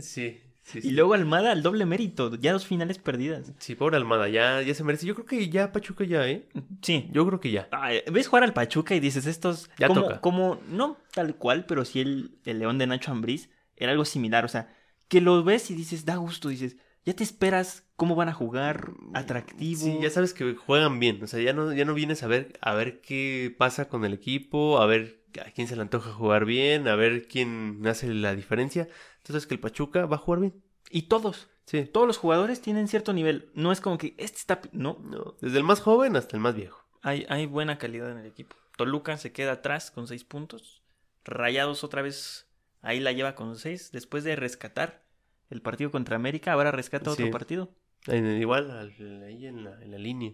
[0.00, 0.90] Sí, sí, Y sí.
[0.90, 2.34] luego Almada al doble mérito.
[2.36, 3.52] Ya dos finales perdidas.
[3.58, 5.06] Sí, pobre Almada, ya, ya se merece.
[5.06, 6.48] Yo creo que ya Pachuca ya, ¿eh?
[6.82, 7.08] Sí.
[7.12, 7.68] Yo creo que ya.
[7.70, 9.70] Ay, ves jugar al Pachuca y dices, estos.
[9.78, 10.20] Ya como, toca.
[10.20, 14.44] como, no tal cual, pero sí el, el León de Nacho Ambriz era algo similar.
[14.44, 14.72] O sea,
[15.08, 16.48] que lo ves y dices, da gusto.
[16.48, 19.80] Dices, ya te esperas cómo van a jugar, atractivo.
[19.80, 21.22] Sí, ya sabes que juegan bien.
[21.22, 24.12] O sea, ya no, ya no vienes a ver, a ver qué pasa con el
[24.12, 28.34] equipo, a ver a quién se le antoja jugar bien, a ver quién hace la
[28.34, 28.88] diferencia.
[29.24, 30.62] Entonces que el Pachuca va a jugar bien.
[30.90, 31.84] Y todos, Sí.
[31.84, 33.50] todos los jugadores tienen cierto nivel.
[33.54, 34.60] No es como que este está.
[34.72, 36.84] No, No, desde el más joven hasta el más viejo.
[37.02, 38.56] hay, hay buena calidad en el equipo.
[38.76, 40.82] Toluca se queda atrás con seis puntos.
[41.24, 42.48] Rayados otra vez
[42.80, 43.92] ahí la lleva con seis.
[43.92, 45.04] Después de rescatar
[45.50, 47.30] el partido contra América, ahora rescata otro Sí.
[47.32, 47.70] partido.
[48.06, 50.32] En- igual, al- ahí en la, en la línea.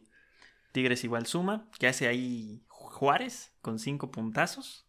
[0.72, 1.68] Tigres igual suma.
[1.78, 4.86] Que hace ahí Juárez con cinco puntazos.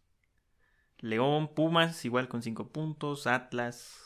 [1.00, 3.26] León, Pumas igual con cinco puntos.
[3.26, 3.96] Atlas.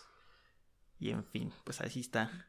[0.99, 2.49] Y en fin, pues así está.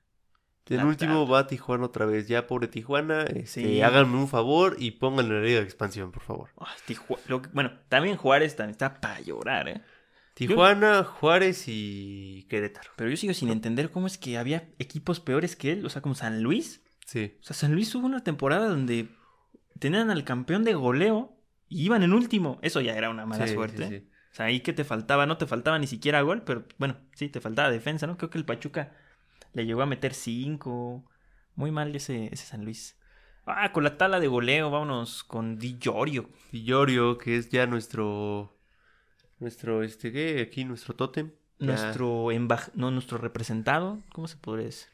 [0.67, 2.27] En La último va a Tijuana otra vez.
[2.27, 3.23] Ya, pobre Tijuana.
[3.23, 3.81] Este, Sí.
[3.81, 6.49] Háganme un favor y pónganle la liga de expansión, por favor.
[7.27, 9.81] Lo que- bueno, también Juárez también está para llorar, ¿eh?
[10.33, 12.91] Tijuana, Juárez y Querétaro.
[12.97, 15.85] Pero yo sigo sin entender cómo es que había equipos peores que él.
[15.85, 16.83] O sea, como San Luis.
[17.05, 17.37] Sí.
[17.39, 19.09] O sea, San Luis hubo una temporada donde
[19.79, 21.37] tenían al campeón de goleo
[21.69, 22.59] y iban en último.
[22.63, 23.87] Eso ya era una mala Sí, suerte.
[23.87, 24.09] sí, sí.
[24.35, 27.29] O sea, ahí que te faltaba, no te faltaba ni siquiera gol, pero bueno, sí,
[27.29, 28.17] te faltaba defensa, ¿no?
[28.17, 28.91] Creo que el Pachuca
[29.53, 31.05] le llegó a meter cinco.
[31.55, 32.99] Muy mal ese, ese San Luis.
[33.45, 36.29] Ah, con la tala de goleo, vámonos con Di Llorio.
[36.51, 38.59] Y Llorio, que es ya nuestro.
[39.39, 40.41] Nuestro, este, ¿qué?
[40.41, 41.31] Aquí nuestro tótem.
[41.59, 44.89] Nuestro embaj no, nuestro representado, ¿cómo se podría decir?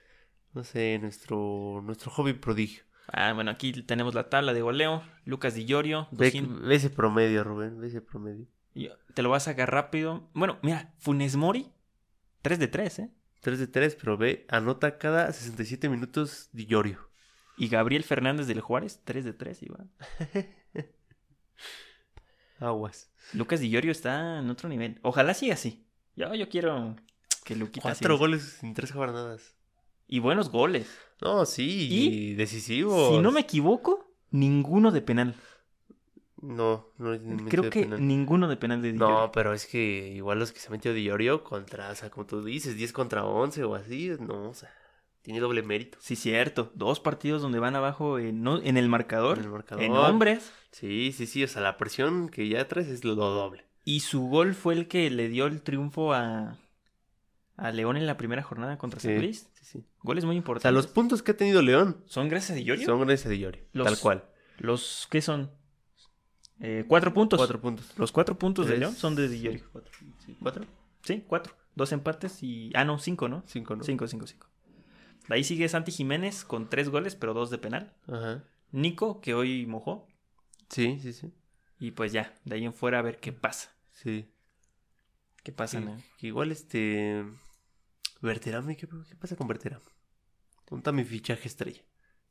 [0.54, 1.82] No sé, nuestro.
[1.84, 2.84] Nuestro hobby prodigio.
[3.08, 5.02] Ah, bueno, aquí tenemos la tabla de goleo.
[5.26, 6.62] Lucas Di Llorio, Ve, 200.
[6.62, 7.80] ve ese promedio, Rubén.
[7.82, 8.46] Ve ese promedio.
[8.74, 10.30] Te lo vas a sacar rápido.
[10.34, 11.72] Bueno, mira, Funes Mori,
[12.42, 13.10] 3 de 3, ¿eh?
[13.42, 17.10] 3 de 3, pero ve, anota cada 67 minutos Di Llorio.
[17.58, 19.90] Y Gabriel Fernández del Juárez, 3 de 3 igual.
[22.60, 23.12] Aguas.
[23.34, 25.00] Lucas Di Llorio está en otro nivel.
[25.02, 25.86] Ojalá siga así.
[26.16, 26.96] Yo, yo quiero
[27.44, 28.20] que Luquita Cuatro siga.
[28.20, 29.56] goles en tres jornadas.
[30.08, 30.90] Y buenos goles.
[31.22, 32.08] No, sí, ¿Y?
[32.08, 33.16] y decisivos.
[33.16, 35.36] Si no me equivoco, ninguno de penal.
[36.42, 37.18] No, no
[37.50, 38.06] Creo que penal.
[38.08, 41.04] ninguno de penal de Di No, pero es que igual los que se metió Di
[41.04, 44.70] Llorio contra, o sea, como tú dices, 10 contra 11 o así, no, o sea,
[45.22, 46.00] tiene doble mérito.
[46.02, 46.72] Sí, cierto.
[46.74, 49.38] Dos partidos donde van abajo en, no- en el marcador.
[49.38, 49.84] En el marcador.
[49.84, 50.52] En hombres.
[50.72, 53.66] Sí, sí, sí, o sea, la presión que ya traes es lo doble.
[53.86, 56.58] Y su gol fue el que le dio el triunfo a,
[57.58, 59.48] a León en la primera jornada contra San Luis.
[59.54, 59.86] sí, sí.
[60.02, 60.64] Goles muy O importantes.
[60.64, 62.86] sea, los puntos que ha tenido León ¿Son gracias a Di Llorio?
[62.88, 64.24] son gracias a Di Llorio, Los- tal cual.
[64.58, 65.52] Los ¿qué son?
[66.62, 67.38] Eh, cuatro puntos.
[67.38, 67.91] Cuatro puntos.
[67.97, 68.80] Los cuatro puntos de Tres.
[68.80, 69.63] León son de Di Llorio.
[70.26, 70.65] Sí, ¿Cuatro?
[71.04, 71.56] Sí, cuatro.
[71.76, 72.71] Dos empates y.
[72.76, 73.43] Ah, no, cinco, ¿no?
[73.47, 73.84] Cinco, ¿no?
[73.84, 74.47] Cinco, cinco, cinco.
[75.28, 77.93] De ahí sigue Santi Jiménez con tres goles, pero dos de penal.
[78.08, 78.43] Ajá.
[78.71, 80.08] Nico, que hoy mojó.
[80.69, 81.34] Sí, sí, sí.
[81.80, 83.76] Y pues ya, de ahí en fuera a ver qué pasa.
[83.91, 84.30] Sí.
[85.43, 85.80] ¿Qué pasa?
[85.80, 85.97] Que, no?
[86.19, 87.26] que igual este.
[88.21, 89.84] Berterame, ¿qué, qué pasa con Berterame?
[90.65, 91.82] Ponta mi fichaje estrella.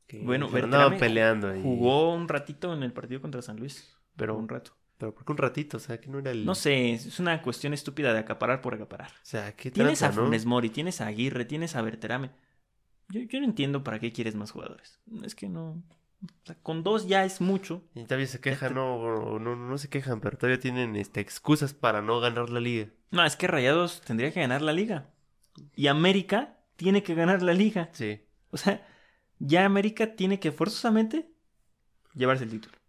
[0.07, 1.61] Que Bueno, peleando ahí.
[1.61, 3.93] Jugó un ratito en el partido contra San Luis.
[4.15, 4.73] Pero un rato.
[4.97, 6.45] Pero porque un ratito, o sea, que no era el.
[6.45, 9.09] No sé, es una cuestión estúpida de acaparar por acaparar.
[9.09, 10.27] O sea, ¿qué Tienes tranza, a no?
[10.27, 12.29] Funes Mori, tienes a Aguirre, tienes a Berterame.
[13.09, 14.99] Yo, yo no entiendo para qué quieres más jugadores.
[15.23, 15.83] Es que no.
[16.21, 17.83] o sea, con dos ya es mucho.
[17.95, 22.03] Y todavía se quejan, no, no, no se quejan, pero todavía tienen este, excusas para
[22.03, 22.89] no ganar la liga.
[23.09, 25.09] No, es que Rayados tendría que ganar la liga.
[25.75, 27.89] Y América tiene que ganar la liga.
[27.93, 28.21] Sí.
[28.51, 28.87] O sea,
[29.39, 31.31] ya América tiene que forzosamente
[32.13, 32.80] llevarse el título.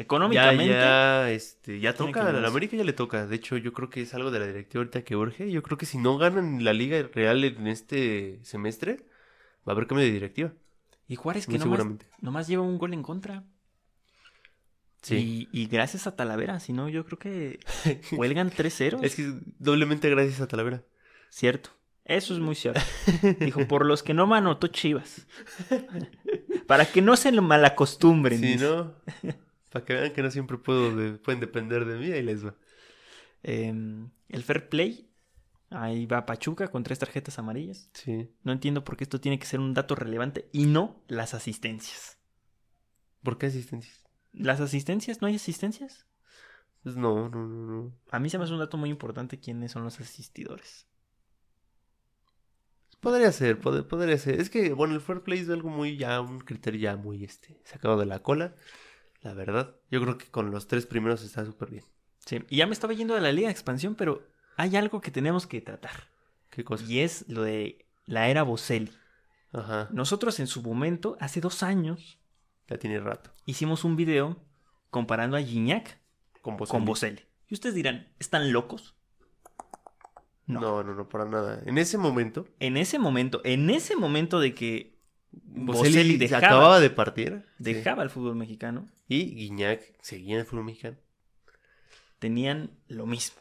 [0.00, 0.68] Ya, Económicamente.
[0.72, 2.48] ya, este, ya toca, a la.
[2.48, 3.26] América ya le toca.
[3.26, 5.50] De hecho, yo creo que es algo de la directiva ahorita que urge.
[5.50, 9.04] Yo creo que si no ganan la liga real en este semestre,
[9.68, 10.52] va a haber cambio de directiva.
[11.06, 11.86] Y Juárez que nomás,
[12.22, 13.44] nomás lleva un gol en contra.
[15.02, 15.48] Sí.
[15.52, 17.60] Y, y gracias a Talavera, si no, yo creo que
[18.12, 19.00] huelgan 3-0.
[19.02, 20.82] Es que doblemente gracias a Talavera.
[21.28, 21.70] Cierto.
[22.06, 22.80] Eso es muy cierto.
[23.38, 25.26] Dijo, por los que no me anotó Chivas.
[26.66, 28.40] Para que no se lo malacostumbren.
[28.40, 28.64] Si dice.
[28.64, 28.94] no,
[29.70, 32.54] para que vean que no siempre puedo de- pueden depender de mí, ahí les va.
[33.42, 35.06] Em, el Fair Play.
[35.72, 37.90] Ahí va Pachuca con tres tarjetas amarillas.
[37.94, 38.28] Sí.
[38.42, 42.18] No entiendo por qué esto tiene que ser un dato relevante y no las asistencias.
[43.22, 44.02] ¿Por qué asistencias?
[44.32, 45.20] ¿Las asistencias?
[45.22, 46.06] ¿No hay asistencias?
[46.82, 47.94] Pues no, no, no, no.
[48.10, 50.88] A mí se me hace un dato muy importante quiénes son los asistidores.
[53.00, 54.40] Podría ser, pod- podría ser.
[54.40, 57.60] Es que, bueno, el fair play es algo muy ya, un criterio ya muy, este,
[57.64, 58.54] sacado de la cola.
[59.22, 59.76] La verdad.
[59.90, 61.84] Yo creo que con los tres primeros está súper bien.
[62.24, 62.38] Sí.
[62.48, 64.22] Y ya me estaba yendo de la Liga de Expansión, pero
[64.56, 66.08] hay algo que tenemos que tratar.
[66.50, 66.84] ¿Qué cosa?
[66.86, 68.92] Y es lo de la era Boselli.
[69.52, 69.88] Ajá.
[69.92, 72.18] Nosotros en su momento, hace dos años,
[72.68, 73.30] Ya tiene rato.
[73.46, 74.36] hicimos un video
[74.90, 75.98] comparando a Gignac
[76.42, 76.68] Con vos.
[76.68, 77.22] con Boselli.
[77.48, 78.94] Y ustedes dirán, ¿están locos?
[80.46, 80.60] No.
[80.60, 81.62] No, no, no, para nada.
[81.66, 84.89] En ese momento, En ese momento, en ese momento de que
[85.32, 87.44] Boselli, Boselli dejaba, acababa de partir.
[87.58, 87.64] sí.
[87.64, 90.96] dejaba el fútbol mexicano, Y Guiñac seguía en el fútbol mexicano.
[92.18, 93.36] tenían lo mismo.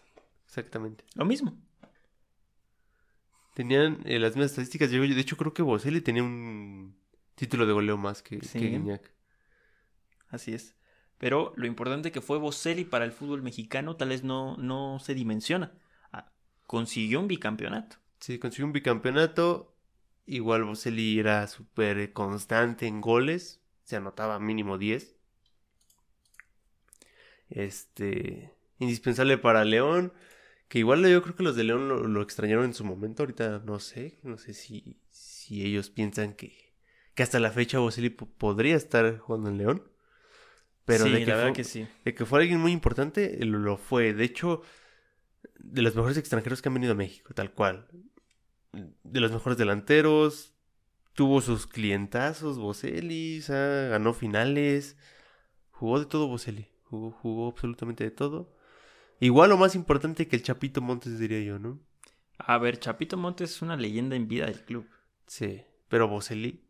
[0.48, 1.04] Exactamente.
[1.16, 1.58] Lo mismo.
[3.54, 4.90] Tenían eh, las mismas estadísticas.
[4.92, 6.96] Yo, de hecho, creo que Boselli tenía un
[7.36, 8.60] título de goleo más que, Sí.
[8.60, 9.12] que Guiñac.
[10.30, 10.76] Así es.
[11.18, 15.14] Pero lo importante que fue Boselli para el fútbol mexicano tal vez no, no se
[15.14, 15.74] dimensiona.
[16.14, 16.32] Ah,
[16.66, 17.98] consiguió un bicampeonato.
[18.20, 19.76] Sí, consiguió un bicampeonato.
[20.30, 23.62] Igual Boselli era súper constante en goles.
[23.84, 25.16] Se anotaba mínimo 10.
[27.50, 28.54] Este.
[28.80, 30.14] Indispensable para León.
[30.68, 33.24] Que igual yo creo que los de León lo, lo extrañaron en su momento.
[33.24, 34.20] Ahorita no sé.
[34.24, 36.74] No sé si, si ellos piensan que,
[37.16, 39.84] que hasta la fecha Boselli po- podría estar jugando en León.
[40.86, 41.88] Pero sí, de, que la verdad fue, que sí.
[42.06, 44.14] de que fue alguien muy importante, lo, lo fue.
[44.14, 44.62] De hecho,
[45.60, 47.88] de los mejores extranjeros que han venido a México, tal cual.
[48.72, 50.54] De los mejores delanteros.
[51.14, 54.98] Tuvo sus clientazos, Boselli, o sea, ganó finales.
[55.72, 56.68] Jugó de todo Boselli.
[56.84, 58.56] Jugó, jugó absolutamente de todo.
[59.20, 61.80] Igual o más importante que el Chapito Montes, diría yo, ¿no?
[62.38, 64.88] A ver, Chapito Montes es una leyenda en vida del club.
[65.28, 65.62] Sí.
[65.90, 66.64] Pero Boselli,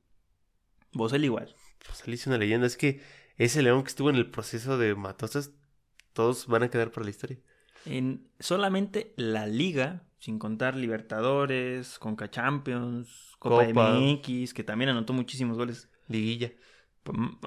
[0.94, 1.54] Boselli igual.
[1.88, 2.66] Boselli es una leyenda.
[2.66, 3.02] Es que
[3.38, 5.52] ese león que estuvo en el proceso de Matosas,
[6.14, 7.38] todos van a quedar para la historia.
[7.86, 13.94] En solamente la liga, sin contar Libertadores, Conca Champions, Copa, Copa.
[14.00, 15.90] MX, que también anotó muchísimos goles.
[16.08, 16.52] Liguilla.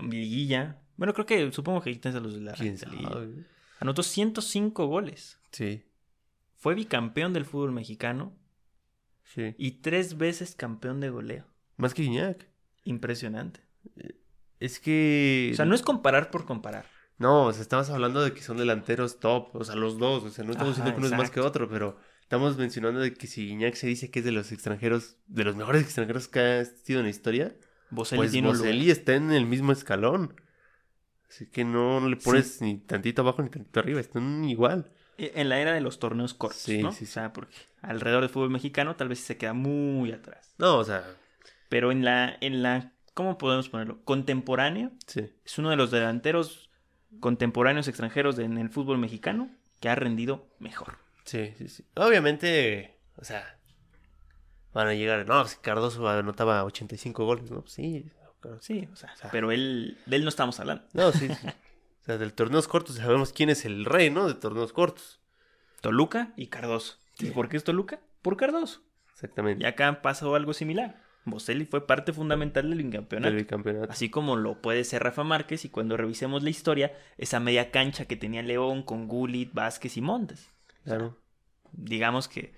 [0.01, 0.81] Liguilla.
[0.97, 3.47] Bueno, creo que supongo que quitas a los de la ¿Quién de la liguilla.
[3.81, 5.39] Anotó 105 goles.
[5.51, 5.85] Sí,
[6.57, 8.33] Fue bicampeón del fútbol mexicano
[9.25, 9.55] sí.
[9.59, 11.47] y tres veces campeón de goleo.
[11.77, 12.49] Más que Guiñac.
[12.85, 13.61] Impresionante.
[14.61, 15.51] Es que.
[15.53, 16.87] O sea, no es comparar por comparar.
[17.19, 19.55] No, o sea, estamos hablando de que son delanteros top.
[19.55, 20.23] O sea, los dos.
[20.25, 21.99] O sea, no estamos Ajá, diciendo que uno es más que otro, pero
[22.33, 25.55] estamos mencionando de que si Guiñac se dice que es de los extranjeros, de los
[25.55, 27.55] mejores extranjeros que ha sido en la historia,
[27.91, 30.35] Boselli pues tiene está en el mismo escalón.
[31.29, 34.91] Así que no, no le pones ni tantito abajo ni tantito arriba, están igual.
[35.19, 36.91] E, En la era de los torneos cortos, Sí, ¿no?
[36.93, 37.05] sí, sí.
[37.05, 40.55] O sea, porque alrededor del fútbol mexicano tal vez se queda muy atrás.
[40.57, 41.05] No, o sea,
[41.69, 44.03] Pero en la, en la, ¿cómo podemos ponerlo?
[44.05, 45.29] Contemporáneo, sí.
[45.45, 46.71] es uno de los delanteros
[47.21, 50.97] contemporáneos extranjeros de- en el fútbol mexicano que ha rendido mejor.
[51.25, 51.85] Sí, sí, sí.
[51.95, 53.59] Obviamente, o sea,
[54.73, 55.27] van a llegar.
[55.27, 57.65] No, pues Cardoso anotaba 85 goles, ¿no?
[57.67, 58.11] Sí.
[58.61, 59.31] Sí, o sea, O sea.
[59.31, 60.85] pero él, de él no estamos hablando.
[60.93, 61.47] No, sí, sí.
[62.03, 64.27] O sea, del torneos cortos sabemos quién es el rey, ¿no?
[64.27, 65.21] De torneos cortos.
[65.81, 66.99] Toluca y Cardoso.
[67.21, 68.01] ¿Y por qué es Toluca?
[68.23, 68.83] Por Cardoso.
[69.13, 69.63] Exactamente.
[69.63, 71.01] Y acá pasó algo similar.
[71.25, 73.33] Boselli fue parte fundamental del bicampeonato.
[73.33, 73.93] Del bicampeonato.
[73.93, 78.07] Así como lo puede ser Rafa Márquez y cuando revisemos la historia, esa media cancha
[78.07, 80.51] que tenía León con Gullit, Vázquez y Montes.
[80.85, 81.17] Claro.
[81.73, 82.55] Digamos que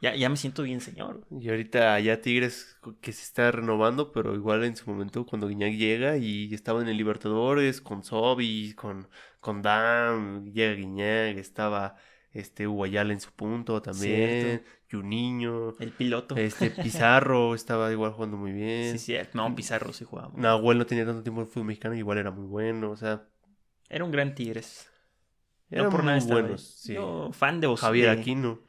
[0.00, 1.26] ya, ya me siento bien señor.
[1.30, 5.74] Y ahorita ya Tigres que se está renovando, pero igual en su momento cuando Guiñac
[5.74, 9.08] llega y estaba en el Libertadores con Sobi, con,
[9.40, 11.96] con Dam, llega Guiñac, estaba
[12.32, 16.36] este en su punto también, Juninho, El piloto.
[16.36, 18.98] este Pizarro estaba igual jugando muy bien.
[18.98, 20.28] Sí, sí, no, Pizarro sí jugaba.
[20.28, 22.96] muy- Nahuel no tenía tanto tiempo en el fútbol mexicano, igual era muy bueno, o
[22.96, 23.26] sea,
[23.88, 24.88] Era un gran Tigres.
[25.70, 26.62] Eran no por nada muy buenos.
[26.62, 26.94] Sí.
[26.94, 28.60] Yo, fan de Bos- Javier de- Aquino,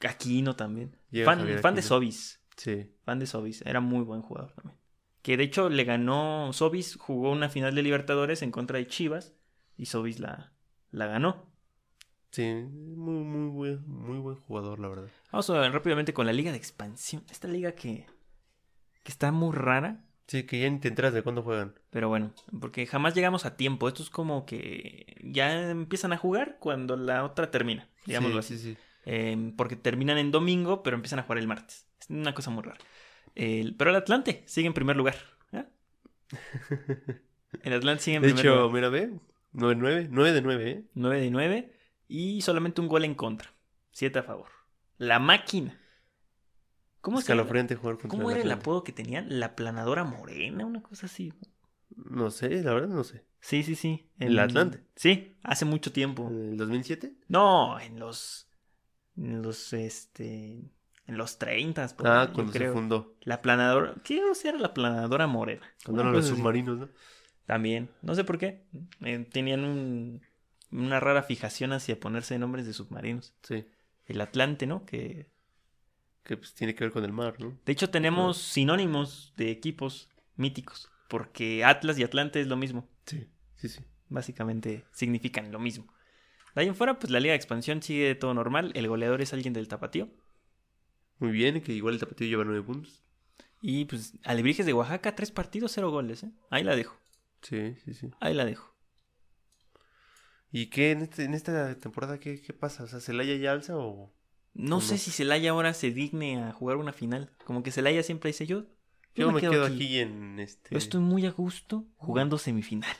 [0.00, 0.96] Aquino también.
[1.10, 1.82] Llega Fan, Javier fan de.
[1.82, 2.40] Sobis.
[2.56, 2.90] sí.
[3.04, 3.62] Fan de Sobis.
[3.62, 4.78] Era muy buen jugador también.
[5.22, 6.52] Que de hecho le ganó.
[6.52, 9.32] Sobis jugó una final de Libertadores en contra de Chivas.
[9.76, 10.52] Y Sobis la,
[10.90, 11.50] la ganó.
[12.30, 15.08] Sí, muy, muy buen, muy buen jugador, la verdad.
[15.32, 17.24] Vamos a ver rápidamente con la liga de expansión.
[17.30, 18.06] Esta liga que,
[19.02, 20.04] que está muy rara.
[20.26, 21.74] Sí, que ya ni te enteras de cuándo juegan.
[21.90, 23.88] Pero bueno, porque jamás llegamos a tiempo.
[23.88, 27.88] Esto es como que ya empiezan a jugar cuando la otra termina.
[28.06, 28.62] Digámoslo sí, así.
[28.62, 28.78] sí, sí.
[29.06, 31.86] Eh, porque terminan en domingo, pero empiezan a jugar el martes.
[32.00, 32.78] Es una cosa muy rara.
[33.34, 35.16] Pero el Atlante sigue en primer lugar.
[35.52, 35.64] ¿eh?
[37.62, 38.70] El Atlante sigue en De primer hecho, lugar.
[38.72, 39.10] mira, ve,
[39.52, 40.84] 9-9, 9 de 9, ¿eh?
[40.94, 41.72] 9 de 9
[42.08, 43.52] y solamente un gol en contra.
[43.92, 44.48] 7 a favor.
[44.98, 45.78] La máquina.
[47.04, 47.18] ¿Cómo?
[47.18, 49.26] Escalofriante jugar contra ¿Cómo era el apodo que tenían?
[49.38, 51.34] La planadora morena, una cosa así.
[51.94, 53.26] No sé, la verdad no sé.
[53.40, 54.08] Sí, sí, sí.
[54.18, 54.82] ¿El Atlante?
[54.96, 56.26] Sí, hace mucho tiempo.
[56.30, 57.12] ¿En el 2007?
[57.28, 58.48] No, en los.
[59.18, 60.62] En los, este.
[61.06, 61.86] En los 30.
[61.88, 63.16] por Ah, cuando se fundó.
[63.20, 63.96] La planadora.
[64.02, 65.66] ¿Qué era la planadora morena?
[65.84, 66.34] Cuando eran los así.
[66.34, 66.88] submarinos, ¿no?
[67.44, 67.90] También.
[68.00, 68.64] No sé por qué.
[69.02, 70.22] Eh, tenían un-
[70.72, 73.34] una rara fijación hacia ponerse nombres de submarinos.
[73.42, 73.66] Sí.
[74.06, 74.86] El Atlante, ¿no?
[74.86, 75.33] Que.
[76.24, 77.58] Que pues tiene que ver con el mar, ¿no?
[77.64, 80.90] De hecho, tenemos sinónimos de equipos míticos.
[81.08, 82.88] Porque Atlas y Atlante es lo mismo.
[83.06, 83.84] Sí, sí, sí.
[84.08, 85.86] Básicamente significan lo mismo.
[86.54, 88.72] De ahí en fuera, pues la Liga de Expansión sigue todo normal.
[88.74, 90.08] El goleador es alguien del Tapatío.
[91.18, 93.04] Muy bien, que igual el tapatío lleva 9 puntos.
[93.60, 96.22] Y pues Alebrijes de Oaxaca, tres partidos, cero goles.
[96.22, 96.32] ¿eh?
[96.50, 96.98] Ahí la dejo.
[97.42, 98.10] Sí, sí, sí.
[98.20, 98.74] Ahí la dejo.
[100.52, 102.84] ¿Y qué en, este, en esta temporada qué, qué pasa?
[102.84, 104.12] O sea, ¿Celaya ya alza o...?
[104.54, 107.30] No ¿O sé si Celaya ahora se digne a jugar una final.
[107.44, 108.64] Como que Celaya siempre dice yo.
[109.16, 109.98] Yo, me quedo, aquí.
[109.98, 110.70] en este...
[110.70, 112.96] Yo estoy muy a gusto jugando semifinales.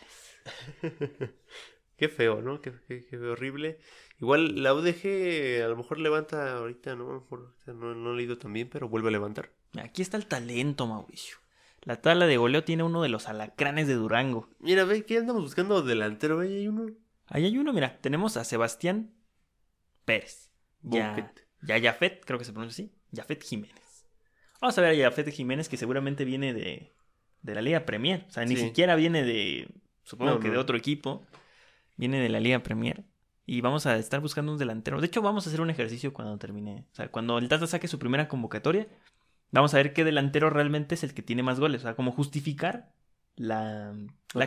[1.96, 2.60] Qué feo, ¿no?
[2.60, 3.78] Qué, qué- qué horrible.
[4.20, 7.10] Igual la UDG a lo mejor levanta ahorita, ¿no?
[7.10, 9.52] A lo mejor no, no he leído tan bien, pero vuelve a levantar.
[9.80, 11.36] Aquí está el talento, Mauricio.
[11.82, 14.48] La tabla de goleo tiene uno de los alacranes de Durango.
[14.58, 16.40] Mira, ve, ¿qué andamos buscando delantero?
[16.40, 16.86] Ahí hay uno.
[17.26, 17.98] Ahí hay uno, mira.
[18.00, 19.12] Tenemos a Sebastián
[20.04, 20.50] Pérez.
[20.82, 21.32] Ya
[21.66, 22.94] Jafet, creo que se pronuncia así.
[23.14, 24.06] Jafet Jiménez.
[24.60, 26.92] Vamos a ver a Jafet Jiménez que seguramente viene de,
[27.42, 28.24] de la Liga Premier.
[28.28, 28.62] O sea, ni Sí.
[28.62, 29.68] siquiera viene de,
[30.02, 31.24] supongo No, que de otro equipo.
[31.96, 33.04] Viene de la Liga Premier.
[33.46, 35.00] Y vamos a estar buscando un delantero.
[35.00, 36.86] De hecho, vamos a hacer un ejercicio cuando termine.
[36.92, 38.86] O sea, cuando el Tata saque su primera convocatoria,
[39.50, 41.82] vamos a ver qué delantero realmente es el que tiene más goles.
[41.82, 42.90] O sea, como justificar
[43.36, 43.92] la,
[44.32, 44.46] la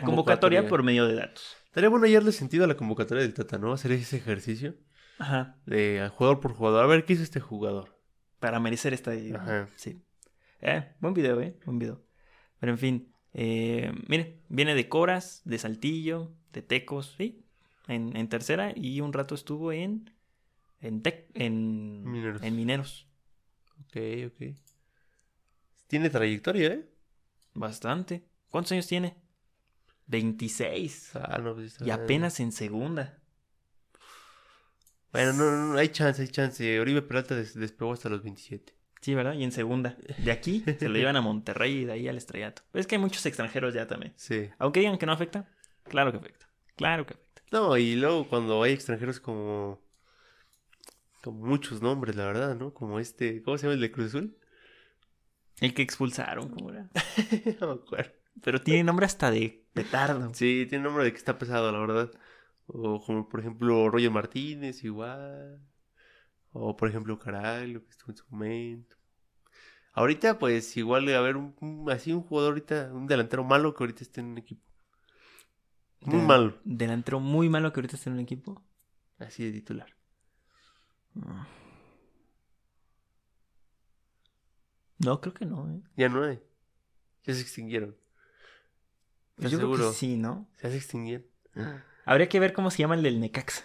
[0.62, 0.68] convocatoria.
[0.68, 1.56] por medio de datos.
[1.66, 3.72] Estaría bueno hallarle sentido a la convocatoria del Tata, ¿no?
[3.72, 4.74] Hacer ese ejercicio
[5.18, 5.56] Ajá.
[5.66, 6.84] de jugador por jugador.
[6.84, 7.96] A ver, ¿qué hizo este jugador?
[8.38, 9.12] Para merecer esta.
[9.34, 9.68] Ajá.
[9.76, 10.00] Sí.
[10.60, 11.56] Eh, buen video, eh.
[11.64, 12.02] Buen video.
[12.60, 13.12] Pero en fin.
[13.34, 17.44] Eh, mire, viene de Coras, de Saltillo, de Tecos, ¿sí?
[17.86, 20.10] En, en tercera y un rato estuvo en.
[20.80, 22.42] En, Tec- en, Mineros.
[22.42, 23.08] en Mineros.
[23.80, 24.54] Ok, ok.
[25.88, 26.88] Tiene trayectoria, ¿eh?
[27.54, 28.24] Bastante.
[28.50, 29.16] ¿Cuántos años tiene?
[30.06, 31.16] 26.
[31.16, 33.17] Ah, no, pues Y apenas en segunda.
[35.24, 36.80] Bueno, no, no, no, hay chance, hay chance.
[36.80, 38.72] Oribe Peralta des- despegó hasta los 27.
[39.00, 39.34] Sí, ¿verdad?
[39.34, 39.96] Y en segunda.
[40.18, 42.62] De aquí se lo llevan a Monterrey y de ahí al estrellato.
[42.72, 44.12] Pero es que hay muchos extranjeros ya también.
[44.16, 44.48] Sí.
[44.58, 45.48] Aunque digan que no afecta,
[45.84, 46.48] claro que afecta.
[46.76, 47.42] Claro que afecta.
[47.50, 49.80] No, y luego cuando hay extranjeros como...
[51.22, 52.72] Como muchos nombres, la verdad, ¿no?
[52.72, 53.42] Como este...
[53.42, 54.36] ¿Cómo se llama el de Cruz Azul?
[55.60, 56.88] El que expulsaron, ¿cómo era?
[57.60, 58.12] no me acuerdo.
[58.42, 60.32] Pero tiene nombre hasta de petardo.
[60.34, 62.10] Sí, tiene nombre de que está pesado, la verdad.
[62.68, 65.60] O como, por ejemplo, Roger Martínez, igual.
[66.52, 68.96] O, por ejemplo, Caraglio, que estuvo en su momento.
[69.92, 73.82] Ahorita, pues, igual a ver un, un- así un jugador ahorita, un delantero malo que
[73.84, 74.62] ahorita esté en un equipo.
[76.02, 76.58] Muy malo.
[76.64, 78.62] Delantero muy malo que ahorita está en un equipo.
[79.18, 79.90] Así de titular.
[84.98, 85.80] No, creo que no, ¿eh?
[85.96, 86.40] Ya no hay.
[87.24, 87.96] Ya se extinguieron.
[89.36, 89.90] Pues ¿Estás yo creo seguro?
[89.90, 90.48] que sí, ¿no?
[90.62, 91.26] Ya se extinguieron.
[92.08, 93.64] Habría que ver cómo se llama el del Necaxa.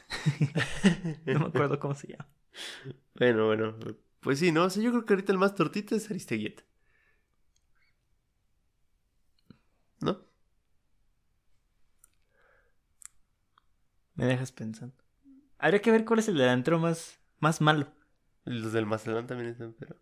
[1.25, 2.27] no me acuerdo cómo se llama.
[3.15, 3.77] Bueno, bueno.
[4.19, 4.65] Pues sí, ¿no?
[4.65, 6.62] O sea, yo creo que ahorita el más tortito es Aristeguieta.
[10.01, 10.19] ¿No?
[14.15, 14.97] Me dejas pensando.
[15.58, 17.93] Habría que ver cuál es el delantero más, más malo.
[18.43, 19.95] Los del Mazatlán también están, pero...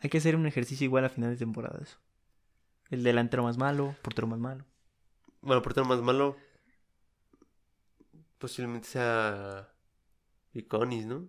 [0.00, 1.96] Hay que hacer un ejercicio igual a final de temporada eso.
[2.90, 4.66] El delantero más malo, portero más malo.
[5.40, 6.36] Bueno, portero más malo...
[8.42, 9.68] Posiblemente sea...
[10.52, 11.28] Iconis, ¿no?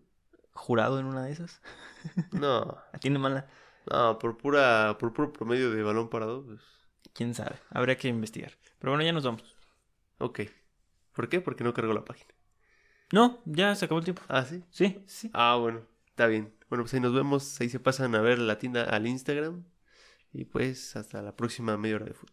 [0.53, 1.61] Jurado en una de esas.
[2.31, 3.47] No, La tiene mala.
[3.85, 6.59] no, por pura, por puro promedio de balón parado, pues...
[7.13, 7.55] Quién sabe.
[7.69, 8.53] Habría que investigar.
[8.79, 9.43] Pero bueno, ya nos vamos.
[10.17, 10.39] Ok.
[11.11, 11.39] ¿Por qué?
[11.39, 12.33] Porque no cargó la página.
[13.11, 14.23] No, ya se acabó el tiempo.
[14.27, 14.63] Ah, ¿sí?
[14.71, 15.29] Sí, sí.
[15.33, 16.51] Ah, bueno, está bien.
[16.67, 17.61] Bueno, pues ahí nos vemos.
[17.61, 19.63] Ahí se pasan a ver la tienda al Instagram.
[20.31, 22.32] Y pues hasta la próxima media hora de fútbol.